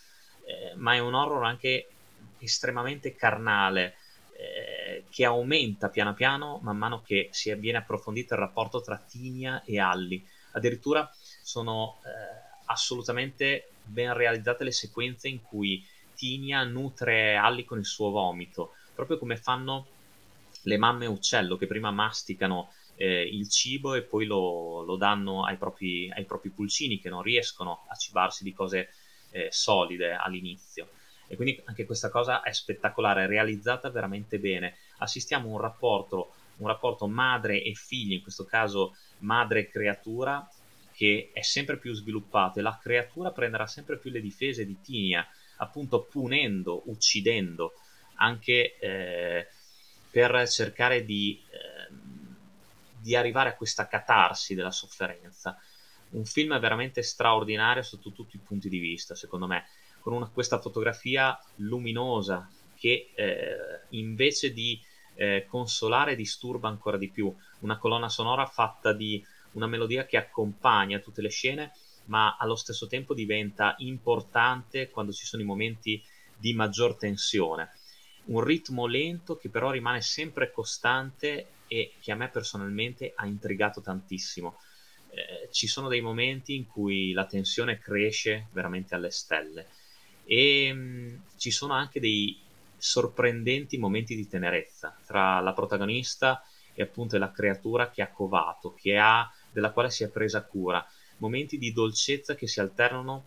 eh, 0.46 0.74
ma 0.76 0.96
è 0.96 1.00
un 1.00 1.14
horror 1.14 1.44
anche 1.44 1.88
estremamente 2.40 3.16
carnale, 3.16 3.96
eh, 4.36 4.73
che 5.14 5.26
aumenta 5.26 5.90
piano 5.90 6.16
piano 6.16 6.60
man 6.64 6.76
mano 6.76 7.04
che 7.04 7.30
si 7.32 7.54
viene 7.54 7.78
approfondito 7.78 8.34
il 8.34 8.40
rapporto 8.40 8.82
tra 8.82 8.98
Tinia 8.98 9.62
e 9.64 9.80
Alli. 9.80 10.26
Addirittura 10.54 11.08
sono 11.44 12.00
eh, 12.04 12.10
assolutamente 12.66 13.70
ben 13.84 14.14
realizzate 14.14 14.64
le 14.64 14.72
sequenze 14.72 15.28
in 15.28 15.44
cui 15.44 15.86
Tinia 16.16 16.64
nutre 16.64 17.36
Alli 17.36 17.64
con 17.64 17.78
il 17.78 17.86
suo 17.86 18.10
vomito, 18.10 18.74
proprio 18.96 19.20
come 19.20 19.38
fanno 19.38 19.86
le 20.64 20.78
mamme 20.78 21.06
uccello 21.06 21.58
che 21.58 21.68
prima 21.68 21.92
masticano 21.92 22.72
eh, 22.96 23.22
il 23.22 23.48
cibo 23.50 23.94
e 23.94 24.02
poi 24.02 24.26
lo, 24.26 24.82
lo 24.82 24.96
danno 24.96 25.46
ai 25.46 25.58
propri, 25.58 26.10
ai 26.12 26.26
propri, 26.26 26.50
pulcini 26.50 27.00
che 27.00 27.10
non 27.10 27.22
riescono 27.22 27.86
a 27.88 27.94
cibarsi 27.94 28.44
di 28.44 28.52
cose 28.52 28.90
eh, 29.30 29.50
solide 29.52 30.14
all'inizio. 30.14 30.90
E 31.28 31.36
quindi 31.36 31.60
anche 31.66 31.86
questa 31.86 32.10
cosa 32.10 32.42
è 32.44 32.52
spettacolare, 32.52 33.26
realizzata 33.26 33.90
veramente 33.90 34.38
bene. 34.40 34.76
Assistiamo 35.04 35.50
a 35.50 35.52
un 35.52 35.60
rapporto, 35.60 36.34
un 36.58 36.68
rapporto 36.68 37.08
madre 37.08 37.62
e 37.62 37.74
figlia, 37.74 38.16
in 38.16 38.22
questo 38.22 38.46
caso 38.46 38.96
madre 39.20 39.70
creatura, 39.70 40.50
che 40.94 41.32
è 41.34 41.42
sempre 41.42 41.78
più 41.78 41.94
sviluppato 41.94 42.60
e 42.60 42.62
la 42.62 42.80
creatura 42.82 43.32
prenderà 43.32 43.68
sempre 43.68 43.98
più 43.98 44.12
le 44.12 44.22
difese 44.22 44.66
di 44.66 44.80
Tinia, 44.82 45.28
appunto 45.58 46.04
punendo, 46.04 46.84
uccidendo, 46.86 47.74
anche 48.16 48.78
eh, 48.80 49.48
per 50.10 50.48
cercare 50.48 51.04
di, 51.04 51.42
eh, 51.50 51.94
di 53.02 53.16
arrivare 53.16 53.50
a 53.50 53.56
questa 53.56 53.88
catarsi 53.88 54.56
della 54.56 54.72
sofferenza. 54.72 55.60
Un 56.12 56.26
film 56.26 56.58
veramente 56.60 57.02
straordinario 57.02 57.82
sotto 57.82 58.12
tutti 58.12 58.38
i 58.38 58.42
punti 58.42 58.70
di 58.70 58.78
vista, 58.78 59.16
secondo 59.16 59.48
me, 59.48 59.66
con 60.00 60.14
una, 60.14 60.30
questa 60.30 60.60
fotografia 60.60 61.38
luminosa 61.56 62.50
che 62.76 63.12
eh, 63.16 63.56
invece 63.90 64.54
di 64.54 64.80
eh, 65.16 65.46
consolare 65.48 66.16
disturba 66.16 66.68
ancora 66.68 66.98
di 66.98 67.10
più. 67.10 67.34
Una 67.60 67.78
colonna 67.78 68.10
sonora 68.10 68.46
fatta 68.46 68.94
di 68.94 69.24
una 69.52 69.68
melodia 69.68 70.06
che 70.06 70.18
accompagna 70.18 71.00
tutte 71.00 71.22
le 71.22 71.30
scene, 71.30 71.72
ma 72.06 72.36
allo 72.38 72.56
stesso 72.56 72.88
tempo 72.88 73.14
diventa 73.14 73.76
importante 73.78 74.90
quando 74.90 75.12
ci 75.12 75.26
sono 75.26 75.42
i 75.42 75.46
momenti 75.46 76.02
di 76.36 76.54
maggior 76.54 76.98
tensione. 76.98 77.70
Un 78.26 78.42
ritmo 78.42 78.86
lento 78.86 79.36
che 79.36 79.50
però 79.50 79.72
rimane 79.72 80.02
sempre 80.02 80.52
costante 80.52 81.48
e 81.68 81.94
che 82.00 82.12
a 82.12 82.16
me 82.16 82.30
personalmente 82.30 83.14
ha 83.16 83.26
intrigato 83.26 83.82
tantissimo. 83.82 84.58
Eh, 85.10 85.50
ci 85.52 85.68
sono 85.68 85.88
dei 85.88 86.02
momenti 86.02 86.56
in 86.56 86.66
cui 86.66 87.12
la 87.12 87.26
tensione 87.26 87.78
cresce 87.78 88.48
veramente 88.52 88.96
alle 88.96 89.12
stelle 89.12 89.68
e 90.26 90.72
mh, 90.74 90.78
mm, 90.78 91.16
ci 91.38 91.52
sono 91.52 91.74
anche 91.74 92.00
dei 92.00 92.36
sorprendenti 92.84 93.78
momenti 93.78 94.14
di 94.14 94.28
tenerezza 94.28 94.94
tra 95.06 95.40
la 95.40 95.54
protagonista 95.54 96.44
e 96.74 96.82
appunto 96.82 97.18
la 97.18 97.32
creatura 97.32 97.90
che 97.90 98.02
ha 98.02 98.12
covato, 98.12 98.74
che 98.74 98.98
ha 98.98 99.32
della 99.54 99.72
quale 99.72 99.90
si 99.90 100.04
è 100.04 100.10
presa 100.10 100.44
cura, 100.44 100.86
momenti 101.18 101.58
di 101.58 101.72
dolcezza 101.72 102.36
che 102.36 102.46
si 102.46 102.60
alternano 102.60 103.24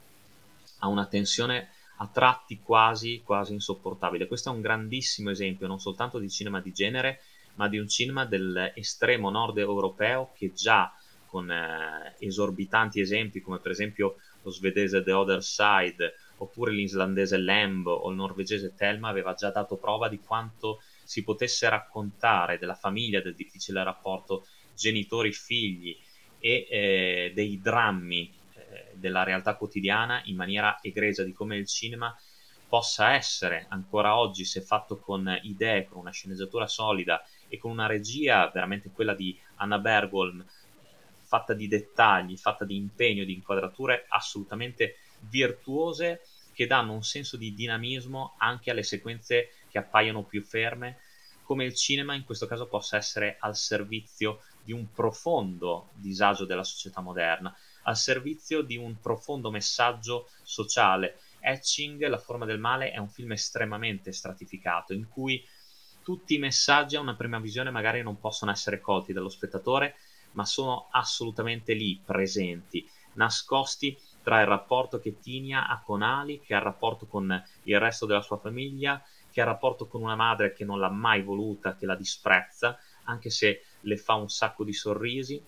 a 0.81 0.89
una 0.89 1.07
tensione 1.07 1.71
a 1.97 2.07
tratti 2.07 2.61
quasi, 2.63 3.23
quasi 3.25 3.55
insopportabile. 3.55 4.27
Questo 4.27 4.51
è 4.51 4.53
un 4.53 4.61
grandissimo 4.61 5.31
esempio 5.31 5.67
non 5.67 5.81
soltanto 5.81 6.19
di 6.19 6.29
cinema 6.29 6.61
di 6.61 6.73
genere, 6.73 7.23
ma 7.55 7.67
di 7.67 7.79
un 7.79 7.89
cinema 7.89 8.27
dell'estremo 8.27 9.31
nord 9.31 9.57
europeo 9.57 10.33
che 10.37 10.53
già 10.53 10.95
con 11.25 11.51
eh, 11.51 12.15
esorbitanti 12.19 13.01
esempi 13.01 13.41
come 13.41 13.59
per 13.59 13.71
esempio 13.71 14.17
lo 14.43 14.51
svedese 14.51 15.03
The 15.03 15.13
Other 15.13 15.43
Side 15.43 16.15
oppure 16.39 16.73
l'islandese 16.73 17.39
Lamb 17.39 17.87
o 17.87 18.11
il 18.11 18.17
norvegese 18.17 18.75
Thelma 18.75 19.09
aveva 19.09 19.35
già 19.35 19.51
dato 19.51 19.77
prova 19.77 20.09
di 20.09 20.19
quanto 20.19 20.83
si 21.05 21.23
potesse 21.23 21.69
raccontare 21.69 22.59
della 22.59 22.75
famiglia, 22.75 23.21
del 23.21 23.35
difficile 23.35 23.83
rapporto 23.83 24.47
genitori-figli, 24.75 25.97
e 26.39 26.67
eh, 26.71 27.33
dei 27.35 27.61
drammi 27.61 28.33
eh, 28.55 28.93
della 28.95 29.23
realtà 29.23 29.57
quotidiana 29.57 30.21
in 30.25 30.37
maniera 30.37 30.79
egregia 30.83 31.23
di 31.23 31.33
come 31.33 31.57
il 31.57 31.67
cinema 31.67 32.17
possa 32.69 33.15
essere 33.15 33.67
ancora 33.69 34.17
oggi, 34.19 34.45
se 34.45 34.61
fatto 34.61 34.99
con 34.99 35.39
idee, 35.43 35.87
con 35.87 35.99
una 35.99 36.11
sceneggiatura 36.11 36.67
solida 36.67 37.25
e 37.49 37.59
con 37.59 37.71
una 37.71 37.87
regia 37.87 38.51
veramente 38.53 38.91
quella 38.91 39.15
di 39.15 39.39
Anna 39.57 39.79
Bergholm, 39.79 40.45
fatta 41.23 41.55
di 41.55 41.69
dettagli, 41.69 42.37
fatta 42.37 42.65
di 42.65 42.77
impegno, 42.77 43.25
di 43.25 43.35
inquadrature 43.35 44.07
assolutamente 44.09 44.97
virtuose 45.29 46.23
che 46.53 46.67
danno 46.67 46.95
un 46.95 47.05
senso 47.05 47.37
di 47.37 47.55
dinamismo 47.55 48.35
anche 48.39 48.71
alle 48.71 48.83
sequenze 48.83 49.51
che 49.69 49.79
appaiono 49.79 50.25
più 50.25 50.43
ferme, 50.43 51.01
come 51.43 51.65
il 51.65 51.75
cinema 51.75 52.15
in 52.15 52.25
questo 52.25 52.47
caso 52.47 52.67
possa 52.67 52.97
essere 52.97 53.37
al 53.41 53.57
servizio 53.57 54.41
di 54.65 54.73
un 54.73 54.91
profondo 54.93 55.91
disagio 55.95 56.45
della 56.45 56.65
società 56.65 57.01
moderna, 57.01 57.55
al 57.83 57.97
servizio 57.97 58.63
di 58.63 58.77
un 58.77 58.99
profondo 59.01 59.51
messaggio 59.51 60.31
sociale. 60.43 61.21
Etching, 61.39 62.05
La 62.09 62.19
forma 62.19 62.45
del 62.45 62.59
male, 62.59 62.91
è 62.91 62.99
un 62.99 63.09
film 63.09 63.33
estremamente 63.33 64.11
stratificato, 64.11 64.93
in 64.93 65.09
cui 65.09 65.47
tutti 66.03 66.35
i 66.35 66.39
messaggi 66.39 66.97
a 66.97 67.01
una 67.01 67.15
prima 67.15 67.39
visione 67.39 67.71
magari 67.71 68.03
non 68.03 68.19
possono 68.19 68.51
essere 68.51 68.81
colti 68.81 69.13
dallo 69.13 69.29
spettatore, 69.29 69.97
ma 70.33 70.45
sono 70.45 70.89
assolutamente 70.91 71.75
lì, 71.75 72.01
presenti, 72.05 72.89
nascosti 73.15 73.97
tra 74.27 74.41
il 74.41 74.49
rapporto 74.49 74.99
che 74.99 75.21
Tinia 75.21 75.69
ha 75.69 75.81
con 75.81 76.03
Ali, 76.03 76.41
che 76.41 76.53
ha 76.53 76.57
il 76.57 76.65
rapporto 76.65 77.07
con 77.07 77.45
il 77.63 77.79
resto 77.79 78.07
della 78.07 78.23
sua 78.23 78.39
famiglia, 78.39 79.01
che 79.31 79.41
ha 79.41 79.45
il 79.45 79.51
rapporto 79.51 79.87
con 79.87 80.03
una 80.03 80.17
madre 80.17 80.53
che 80.53 80.65
non 80.65 80.81
l'ha 80.81 80.91
mai 80.91 81.23
voluta, 81.23 81.77
che 81.77 81.87
la 81.87 81.95
disprezza, 81.95 82.77
anche 83.05 83.31
se 83.31 83.63
le 83.83 83.97
fa 83.97 84.15
un 84.15 84.29
sacco 84.29 84.65
di 84.65 84.73
sorrisi. 84.73 85.41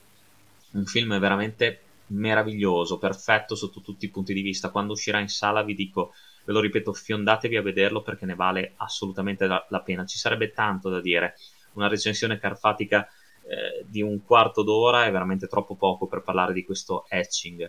Un 0.74 0.84
film 0.84 1.18
veramente 1.18 1.80
meraviglioso, 2.06 2.98
perfetto 2.98 3.56
sotto 3.56 3.80
tutti 3.80 4.04
i 4.04 4.10
punti 4.10 4.32
di 4.32 4.42
vista. 4.42 4.70
Quando 4.70 4.92
uscirà 4.92 5.18
in 5.18 5.28
sala 5.28 5.64
vi 5.64 5.74
dico, 5.74 6.12
ve 6.44 6.52
lo 6.52 6.60
ripeto, 6.60 6.92
fiondatevi 6.92 7.56
a 7.56 7.62
vederlo 7.62 8.02
perché 8.02 8.26
ne 8.26 8.36
vale 8.36 8.74
assolutamente 8.76 9.48
la, 9.48 9.66
la 9.70 9.80
pena. 9.80 10.06
Ci 10.06 10.18
sarebbe 10.18 10.52
tanto 10.52 10.88
da 10.88 11.00
dire. 11.00 11.34
Una 11.72 11.88
recensione 11.88 12.38
carfatica 12.38 13.08
eh, 13.42 13.84
di 13.88 14.02
un 14.02 14.22
quarto 14.22 14.62
d'ora 14.62 15.04
è 15.04 15.10
veramente 15.10 15.48
troppo 15.48 15.74
poco 15.74 16.06
per 16.06 16.22
parlare 16.22 16.52
di 16.52 16.64
questo 16.64 17.06
etching. 17.08 17.68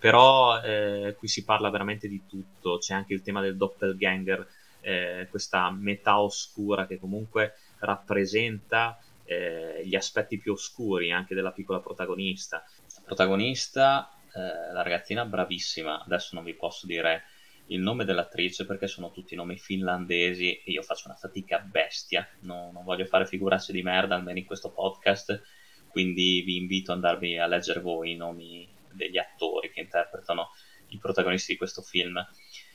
Però 0.00 0.62
eh, 0.62 1.14
qui 1.18 1.28
si 1.28 1.44
parla 1.44 1.68
veramente 1.68 2.08
di 2.08 2.22
tutto. 2.26 2.78
C'è 2.78 2.94
anche 2.94 3.12
il 3.12 3.20
tema 3.20 3.42
del 3.42 3.56
doppelganger, 3.56 4.48
eh, 4.80 5.26
questa 5.28 5.70
metà 5.70 6.20
oscura 6.20 6.86
che 6.86 6.98
comunque 6.98 7.56
rappresenta 7.80 8.98
eh, 9.24 9.82
gli 9.84 9.94
aspetti 9.94 10.38
più 10.38 10.52
oscuri 10.52 11.12
anche 11.12 11.34
della 11.34 11.52
piccola 11.52 11.80
protagonista. 11.80 12.64
La 12.94 13.02
protagonista, 13.04 14.10
eh, 14.34 14.72
la 14.72 14.82
ragazzina 14.82 15.26
bravissima, 15.26 16.02
adesso 16.02 16.34
non 16.34 16.44
vi 16.44 16.54
posso 16.54 16.86
dire 16.86 17.24
il 17.66 17.80
nome 17.80 18.04
dell'attrice 18.04 18.64
perché 18.64 18.86
sono 18.86 19.10
tutti 19.10 19.34
nomi 19.34 19.56
finlandesi 19.58 20.62
e 20.64 20.72
io 20.72 20.82
faccio 20.82 21.08
una 21.08 21.16
fatica 21.16 21.58
bestia, 21.58 22.26
no, 22.40 22.70
non 22.72 22.84
voglio 22.84 23.04
fare 23.04 23.26
figuracce 23.26 23.72
di 23.72 23.82
merda 23.82 24.16
almeno 24.16 24.38
in 24.38 24.44
questo 24.44 24.70
podcast, 24.70 25.40
quindi 25.88 26.42
vi 26.42 26.56
invito 26.56 26.90
ad 26.90 26.96
andarvi 26.96 27.38
a 27.38 27.46
leggere 27.46 27.80
voi 27.80 28.12
i 28.12 28.16
nomi 28.16 28.69
degli 28.92 29.18
attori 29.18 29.70
che 29.70 29.80
interpretano 29.80 30.48
i 30.88 30.98
protagonisti 30.98 31.52
di 31.52 31.58
questo 31.58 31.82
film. 31.82 32.14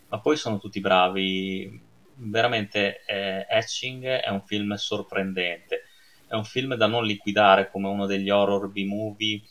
Ma 0.08 0.20
poi 0.20 0.38
sono 0.38 0.60
tutti 0.60 0.80
bravi, 0.80 1.82
veramente 2.16 3.04
eh, 3.06 3.46
Etching 3.50 4.06
è 4.06 4.30
un 4.30 4.42
film 4.42 4.74
sorprendente 4.76 5.84
è 6.28 6.34
un 6.34 6.44
film 6.44 6.76
da 6.76 6.88
non 6.88 7.06
liquidare 7.06 7.70
come 7.70 7.88
uno 7.88 8.06
degli 8.06 8.30
horror 8.30 8.70
B-movie 8.72 9.42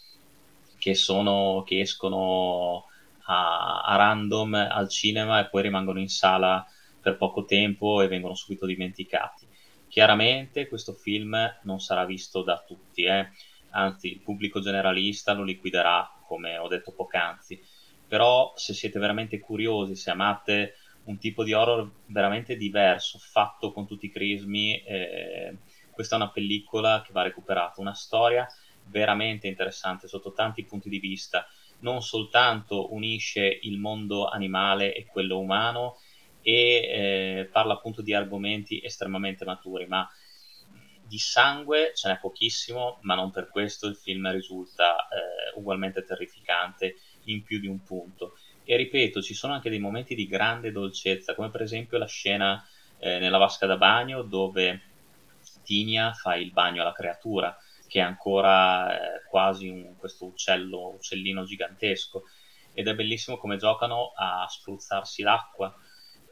che, 0.78 0.94
sono, 0.94 1.62
che 1.64 1.80
escono 1.80 2.86
a, 3.26 3.82
a 3.82 3.96
random 3.96 4.54
al 4.54 4.88
cinema 4.88 5.40
e 5.40 5.48
poi 5.48 5.62
rimangono 5.62 6.00
in 6.00 6.08
sala 6.08 6.66
per 7.00 7.16
poco 7.16 7.44
tempo 7.44 8.02
e 8.02 8.08
vengono 8.08 8.34
subito 8.34 8.66
dimenticati. 8.66 9.46
Chiaramente 9.88 10.68
questo 10.68 10.92
film 10.92 11.36
non 11.62 11.78
sarà 11.80 12.04
visto 12.04 12.42
da 12.42 12.62
tutti, 12.66 13.04
eh? 13.04 13.30
anzi 13.70 14.08
il 14.08 14.20
pubblico 14.20 14.60
generalista 14.60 15.32
lo 15.32 15.44
liquiderà 15.44 16.10
come 16.26 16.58
ho 16.58 16.68
detto 16.68 16.92
poc'anzi, 16.92 17.60
però 18.06 18.52
se 18.56 18.74
siete 18.74 18.98
veramente 18.98 19.38
curiosi, 19.40 19.94
se 19.96 20.10
amate 20.10 20.74
un 21.04 21.18
tipo 21.18 21.44
di 21.44 21.52
horror 21.52 21.90
veramente 22.06 22.56
diverso, 22.56 23.18
fatto 23.18 23.72
con 23.72 23.86
tutti 23.86 24.06
i 24.06 24.10
crismi, 24.10 24.82
eh, 24.82 25.56
questa 25.90 26.16
è 26.16 26.18
una 26.18 26.30
pellicola 26.30 27.02
che 27.04 27.12
va 27.12 27.22
recuperata, 27.22 27.80
una 27.80 27.94
storia 27.94 28.46
veramente 28.86 29.46
interessante 29.46 30.08
sotto 30.08 30.32
tanti 30.32 30.64
punti 30.64 30.88
di 30.88 30.98
vista. 30.98 31.46
non 31.80 32.00
soltanto 32.00 32.94
unisce 32.94 33.58
il 33.62 33.78
mondo 33.78 34.26
animale 34.26 34.94
e 34.94 35.04
quello 35.04 35.38
umano 35.38 35.98
e 36.40 37.40
eh, 37.42 37.48
parla 37.52 37.74
appunto 37.74 38.00
di 38.00 38.14
argomenti 38.14 38.80
estremamente 38.82 39.44
maturi, 39.44 39.86
ma 39.86 40.08
di 41.06 41.18
sangue 41.18 41.92
ce 41.94 42.08
n'è 42.08 42.18
pochissimo, 42.18 42.98
ma 43.02 43.14
non 43.14 43.30
per 43.30 43.48
questo 43.48 43.86
il 43.86 43.96
film 43.96 44.30
risulta 44.30 45.06
eh, 45.08 45.58
ugualmente 45.58 46.04
terrificante 46.04 46.96
in 47.24 47.42
più 47.42 47.60
di 47.60 47.66
un 47.66 47.82
punto. 47.82 48.36
E 48.64 48.76
ripeto, 48.76 49.20
ci 49.20 49.34
sono 49.34 49.52
anche 49.52 49.70
dei 49.70 49.78
momenti 49.78 50.14
di 50.14 50.26
grande 50.26 50.72
dolcezza, 50.72 51.34
come 51.34 51.50
per 51.50 51.62
esempio 51.62 51.98
la 51.98 52.06
scena 52.06 52.66
eh, 52.98 53.18
nella 53.18 53.38
vasca 53.38 53.66
da 53.66 53.76
bagno 53.76 54.22
dove 54.22 54.82
Tinia 55.62 56.12
fa 56.12 56.36
il 56.36 56.52
bagno 56.52 56.82
alla 56.82 56.92
creatura, 56.92 57.56
che 57.86 58.00
è 58.00 58.02
ancora 58.02 59.16
eh, 59.16 59.24
quasi 59.28 59.68
un, 59.68 59.96
questo 59.98 60.26
uccello, 60.26 60.94
uccellino 60.94 61.44
gigantesco. 61.44 62.24
Ed 62.72 62.88
è 62.88 62.94
bellissimo 62.94 63.36
come 63.36 63.56
giocano 63.56 64.12
a 64.16 64.46
spruzzarsi 64.48 65.22
l'acqua. 65.22 65.74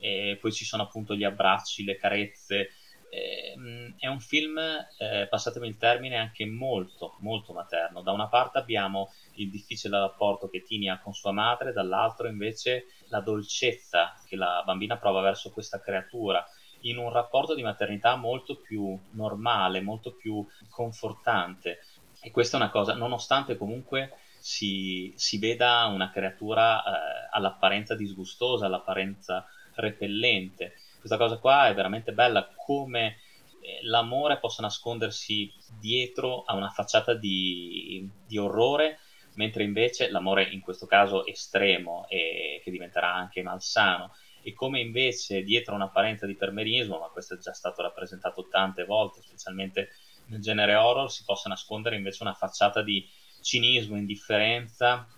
E 0.00 0.36
poi 0.40 0.52
ci 0.52 0.64
sono 0.64 0.82
appunto 0.82 1.14
gli 1.14 1.22
abbracci, 1.22 1.84
le 1.84 1.96
carezze, 1.96 2.70
Ehm, 3.14 3.94
è 3.98 4.06
un 4.06 4.20
film, 4.20 4.58
eh, 4.58 5.26
passatemi 5.28 5.68
il 5.68 5.76
termine, 5.76 6.16
anche 6.16 6.46
molto, 6.46 7.16
molto 7.18 7.52
materno. 7.52 8.00
Da 8.00 8.10
una 8.10 8.28
parte 8.28 8.56
abbiamo 8.56 9.12
il 9.34 9.50
difficile 9.50 9.98
rapporto 9.98 10.48
che 10.48 10.62
Tini 10.62 10.88
ha 10.88 10.98
con 10.98 11.12
sua 11.12 11.30
madre, 11.30 11.72
dall'altro 11.72 12.26
invece 12.26 12.86
la 13.08 13.20
dolcezza 13.20 14.14
che 14.26 14.36
la 14.36 14.62
bambina 14.64 14.96
prova 14.96 15.20
verso 15.20 15.50
questa 15.50 15.78
creatura, 15.78 16.42
in 16.82 16.96
un 16.96 17.12
rapporto 17.12 17.54
di 17.54 17.62
maternità 17.62 18.16
molto 18.16 18.56
più 18.56 18.98
normale, 19.10 19.82
molto 19.82 20.14
più 20.14 20.44
confortante. 20.70 21.80
E 22.22 22.30
questa 22.30 22.56
è 22.56 22.60
una 22.60 22.70
cosa, 22.70 22.94
nonostante 22.94 23.58
comunque 23.58 24.16
si, 24.38 25.12
si 25.16 25.38
veda 25.38 25.84
una 25.86 26.10
creatura 26.10 26.82
eh, 26.82 27.28
all'apparenza 27.32 27.94
disgustosa, 27.94 28.66
all'apparenza 28.66 29.46
repellente 29.74 30.76
questa 31.02 31.18
cosa 31.18 31.38
qua 31.38 31.68
è 31.68 31.74
veramente 31.74 32.12
bella 32.12 32.48
come 32.54 33.16
eh, 33.60 33.80
l'amore 33.82 34.38
possa 34.38 34.62
nascondersi 34.62 35.52
dietro 35.80 36.44
a 36.44 36.54
una 36.54 36.68
facciata 36.68 37.12
di, 37.12 38.08
di, 38.24 38.38
orrore, 38.38 39.00
mentre 39.34 39.64
invece 39.64 40.10
l'amore 40.10 40.44
in 40.44 40.60
questo 40.60 40.86
caso 40.86 41.26
estremo 41.26 42.06
e 42.08 42.60
che 42.62 42.70
diventerà 42.70 43.12
anche 43.12 43.42
malsano, 43.42 44.14
e 44.42 44.52
come 44.54 44.78
invece 44.78 45.42
dietro 45.42 45.74
un'apparenza 45.74 46.24
di 46.24 46.36
permerismo, 46.36 47.00
ma 47.00 47.08
questo 47.08 47.34
è 47.34 47.38
già 47.38 47.52
stato 47.52 47.82
rappresentato 47.82 48.46
tante 48.48 48.84
volte, 48.84 49.22
specialmente 49.22 49.90
nel 50.26 50.40
genere 50.40 50.76
horror, 50.76 51.10
si 51.10 51.24
possa 51.24 51.48
nascondere 51.48 51.96
invece 51.96 52.22
una 52.22 52.34
facciata 52.34 52.80
di 52.80 53.08
cinismo, 53.40 53.96
indifferenza 53.96 55.08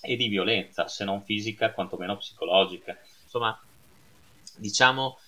e 0.00 0.14
di 0.14 0.28
violenza, 0.28 0.86
se 0.86 1.04
non 1.04 1.24
fisica, 1.24 1.72
quantomeno 1.72 2.16
psicologica. 2.16 2.96
Insomma, 3.22 3.60
diciamo 4.56 5.18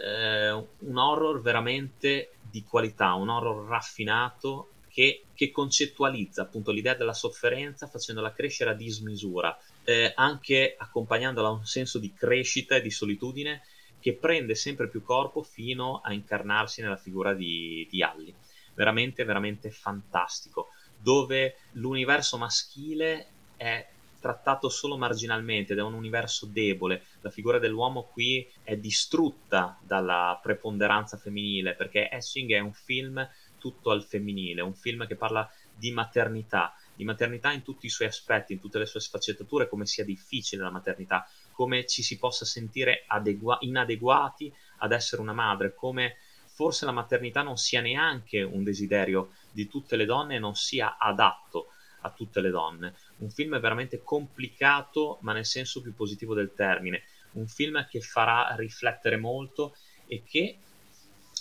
eh, 0.00 0.50
un 0.50 0.96
horror 0.96 1.40
veramente 1.40 2.32
di 2.50 2.64
qualità, 2.64 3.14
un 3.14 3.28
horror 3.28 3.66
raffinato 3.66 4.70
che, 4.88 5.24
che, 5.34 5.50
concettualizza 5.50 6.42
appunto 6.42 6.70
l'idea 6.70 6.94
della 6.94 7.14
sofferenza 7.14 7.86
facendola 7.86 8.32
crescere 8.32 8.70
a 8.70 8.74
dismisura, 8.74 9.56
eh, 9.84 10.12
anche 10.14 10.74
accompagnandola 10.76 11.48
a 11.48 11.52
un 11.52 11.64
senso 11.64 11.98
di 11.98 12.12
crescita 12.12 12.76
e 12.76 12.82
di 12.82 12.90
solitudine 12.90 13.62
che 14.00 14.14
prende 14.14 14.54
sempre 14.54 14.88
più 14.88 15.02
corpo 15.02 15.42
fino 15.42 16.00
a 16.04 16.12
incarnarsi 16.12 16.82
nella 16.82 16.96
figura 16.96 17.32
di, 17.32 17.86
di 17.90 18.02
Alli. 18.02 18.34
Veramente, 18.74 19.24
veramente 19.24 19.70
fantastico, 19.70 20.68
dove 20.98 21.56
l'universo 21.72 22.36
maschile 22.36 23.26
è 23.56 23.86
trattato 24.22 24.68
solo 24.68 24.96
marginalmente 24.96 25.72
ed 25.72 25.80
è 25.80 25.82
un 25.82 25.94
universo 25.94 26.46
debole. 26.46 27.02
La 27.20 27.30
figura 27.30 27.58
dell'uomo 27.58 28.04
qui 28.04 28.48
è 28.62 28.76
distrutta 28.76 29.76
dalla 29.82 30.38
preponderanza 30.40 31.16
femminile 31.16 31.74
perché 31.74 32.08
Essing 32.08 32.52
è 32.52 32.60
un 32.60 32.72
film 32.72 33.28
tutto 33.58 33.90
al 33.90 34.04
femminile, 34.04 34.62
un 34.62 34.74
film 34.74 35.06
che 35.06 35.16
parla 35.16 35.50
di 35.74 35.90
maternità, 35.90 36.74
di 36.94 37.04
maternità 37.04 37.50
in 37.50 37.62
tutti 37.62 37.86
i 37.86 37.90
suoi 37.90 38.08
aspetti, 38.08 38.52
in 38.52 38.60
tutte 38.60 38.78
le 38.78 38.86
sue 38.86 39.00
sfaccettature, 39.00 39.68
come 39.68 39.86
sia 39.86 40.04
difficile 40.04 40.62
la 40.62 40.70
maternità, 40.70 41.28
come 41.50 41.84
ci 41.86 42.02
si 42.02 42.16
possa 42.18 42.44
sentire 42.44 43.04
adegua- 43.08 43.58
inadeguati 43.60 44.52
ad 44.78 44.92
essere 44.92 45.20
una 45.20 45.32
madre, 45.32 45.74
come 45.74 46.16
forse 46.46 46.84
la 46.84 46.92
maternità 46.92 47.42
non 47.42 47.56
sia 47.56 47.80
neanche 47.80 48.42
un 48.42 48.62
desiderio 48.62 49.32
di 49.50 49.66
tutte 49.68 49.96
le 49.96 50.04
donne 50.04 50.36
e 50.36 50.38
non 50.38 50.54
sia 50.54 50.96
adatto 50.98 51.71
a 52.02 52.10
tutte 52.10 52.40
le 52.40 52.50
donne. 52.50 52.94
Un 53.18 53.30
film 53.30 53.58
veramente 53.58 54.02
complicato, 54.02 55.18
ma 55.22 55.32
nel 55.32 55.46
senso 55.46 55.80
più 55.80 55.94
positivo 55.94 56.34
del 56.34 56.52
termine. 56.54 57.02
Un 57.32 57.46
film 57.46 57.86
che 57.88 58.00
farà 58.00 58.54
riflettere 58.56 59.16
molto 59.16 59.74
e 60.06 60.22
che 60.22 60.58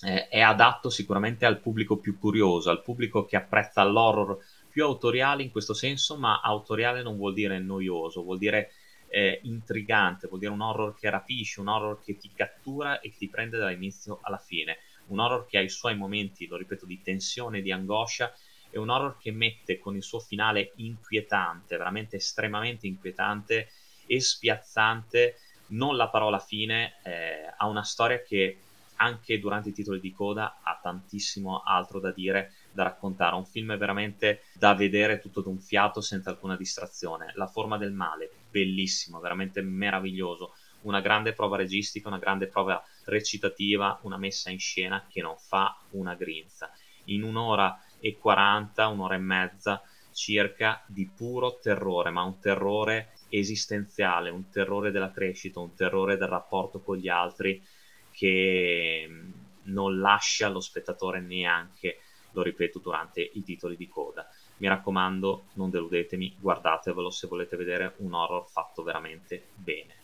eh, 0.03 0.27
è 0.27 0.39
adatto 0.39 0.89
sicuramente 0.89 1.45
al 1.45 1.59
pubblico 1.59 1.97
più 1.97 2.17
curioso, 2.17 2.69
al 2.69 2.81
pubblico 2.81 3.25
che 3.25 3.35
apprezza 3.35 3.83
l'horror 3.83 4.37
più 4.69 4.83
autoriale 4.83 5.43
in 5.43 5.51
questo 5.51 5.73
senso, 5.73 6.17
ma 6.17 6.39
autoriale 6.39 7.03
non 7.03 7.17
vuol 7.17 7.33
dire 7.33 7.59
noioso, 7.59 8.23
vuol 8.23 8.37
dire 8.37 8.71
eh, 9.09 9.41
intrigante, 9.43 10.27
vuol 10.27 10.39
dire 10.39 10.51
un 10.51 10.61
horror 10.61 10.95
che 10.97 11.09
rapisce, 11.09 11.59
un 11.59 11.67
horror 11.67 12.01
che 12.01 12.17
ti 12.17 12.31
cattura 12.33 13.01
e 13.01 13.09
che 13.09 13.17
ti 13.17 13.27
prende 13.27 13.57
dall'inizio 13.57 14.19
alla 14.21 14.37
fine, 14.37 14.77
un 15.07 15.19
horror 15.19 15.45
che 15.45 15.57
ha 15.57 15.61
i 15.61 15.69
suoi 15.69 15.95
momenti, 15.95 16.47
lo 16.47 16.55
ripeto, 16.55 16.85
di 16.85 17.01
tensione, 17.01 17.61
di 17.61 17.71
angoscia 17.71 18.33
è 18.71 18.77
un 18.77 18.89
horror 18.89 19.17
che 19.17 19.31
mette 19.31 19.77
con 19.77 19.95
il 19.95 20.03
suo 20.03 20.19
finale 20.19 20.71
inquietante, 20.77 21.77
veramente 21.77 22.15
estremamente 22.15 22.87
inquietante 22.87 23.69
e 24.07 24.19
spiazzante, 24.19 25.37
non 25.67 25.95
la 25.95 26.09
parola 26.09 26.39
fine, 26.39 26.95
eh, 27.03 27.53
a 27.55 27.67
una 27.67 27.83
storia 27.83 28.21
che 28.21 28.57
anche 29.01 29.39
durante 29.39 29.69
i 29.69 29.73
titoli 29.73 29.99
di 29.99 30.13
coda 30.13 30.59
ha 30.61 30.79
tantissimo 30.81 31.61
altro 31.63 31.99
da 31.99 32.11
dire, 32.11 32.53
da 32.71 32.83
raccontare. 32.83 33.35
Un 33.35 33.45
film 33.45 33.75
veramente 33.77 34.43
da 34.53 34.75
vedere 34.75 35.19
tutto 35.19 35.41
d'un 35.41 35.59
fiato 35.59 36.01
senza 36.01 36.29
alcuna 36.29 36.55
distrazione. 36.55 37.31
La 37.35 37.47
forma 37.47 37.77
del 37.77 37.91
male, 37.91 38.29
bellissimo, 38.49 39.19
veramente 39.19 39.61
meraviglioso. 39.61 40.53
Una 40.81 41.01
grande 41.01 41.33
prova 41.33 41.57
registica, 41.57 42.07
una 42.07 42.19
grande 42.19 42.47
prova 42.47 42.83
recitativa, 43.05 43.99
una 44.03 44.17
messa 44.17 44.49
in 44.51 44.59
scena 44.59 45.05
che 45.09 45.21
non 45.21 45.35
fa 45.37 45.75
una 45.91 46.13
grinza. 46.13 46.71
In 47.05 47.23
un'ora 47.23 47.79
e 48.01 48.17
40, 48.17 48.87
un'ora 48.87 49.15
e 49.15 49.19
mezza 49.19 49.81
circa 50.11 50.83
di 50.87 51.09
puro 51.09 51.59
terrore, 51.59 52.09
ma 52.09 52.23
un 52.23 52.39
terrore 52.39 53.13
esistenziale, 53.29 54.29
un 54.29 54.49
terrore 54.49 54.91
della 54.91 55.11
crescita, 55.11 55.59
un 55.59 55.73
terrore 55.73 56.17
del 56.17 56.27
rapporto 56.27 56.81
con 56.81 56.97
gli 56.97 57.07
altri 57.07 57.63
che 58.11 59.05
mm, 59.07 59.31
non 59.63 59.99
lascia 59.99 60.49
lo 60.49 60.59
spettatore 60.59 61.21
neanche, 61.21 61.99
lo 62.31 62.43
ripeto, 62.43 62.79
durante 62.79 63.21
i 63.21 63.43
titoli 63.43 63.77
di 63.77 63.87
coda. 63.87 64.27
Mi 64.57 64.67
raccomando, 64.67 65.45
non 65.53 65.69
deludetemi, 65.69 66.35
guardatevelo 66.39 67.09
se 67.09 67.27
volete 67.27 67.55
vedere 67.55 67.95
un 67.97 68.13
horror 68.13 68.47
fatto 68.47 68.83
veramente 68.83 69.47
bene. 69.55 69.95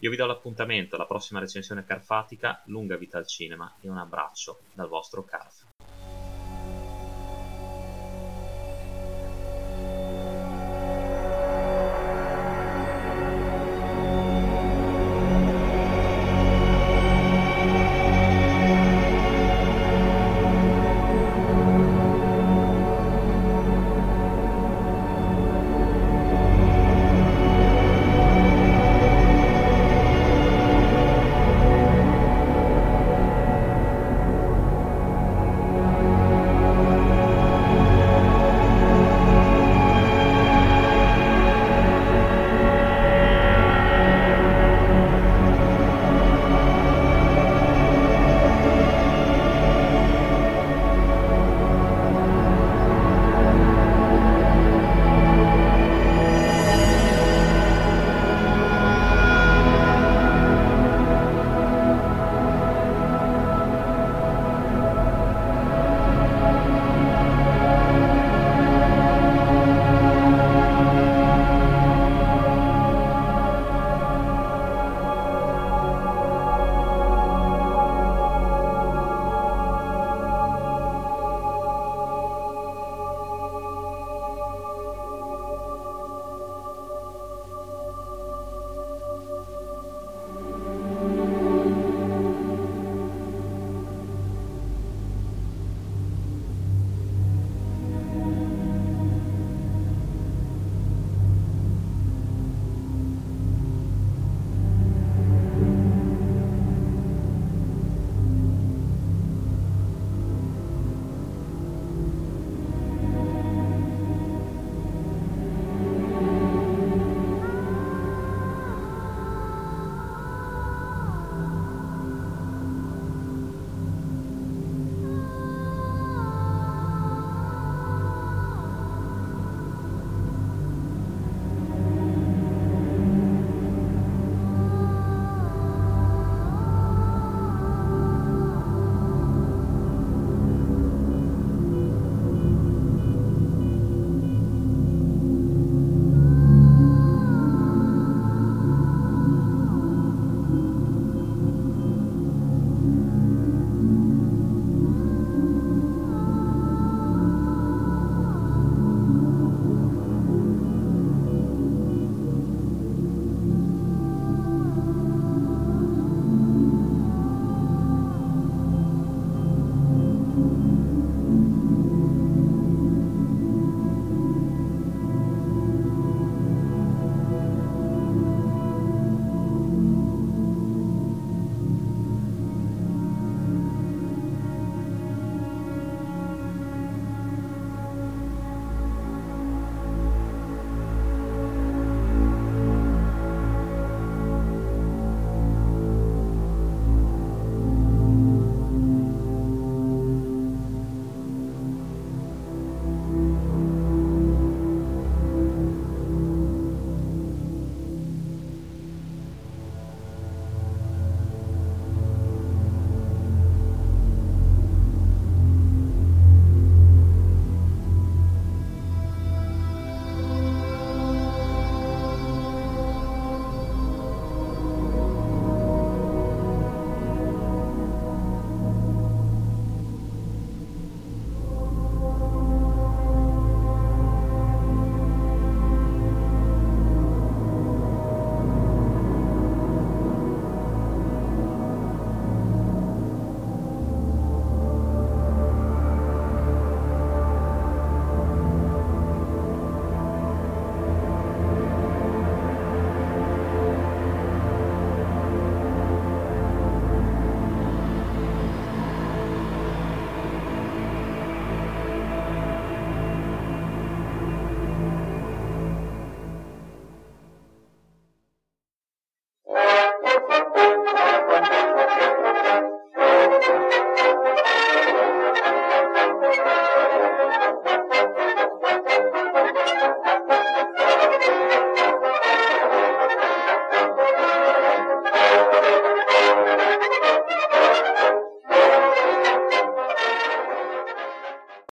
Io 0.00 0.10
vi 0.10 0.16
do 0.16 0.26
l'appuntamento 0.26 0.96
alla 0.96 1.06
prossima 1.06 1.38
recensione 1.38 1.84
carfatica, 1.84 2.60
lunga 2.66 2.96
vita 2.96 3.18
al 3.18 3.26
cinema 3.26 3.76
e 3.80 3.88
un 3.88 3.98
abbraccio 3.98 4.62
dal 4.74 4.88
vostro 4.88 5.22
Carf. 5.22 5.61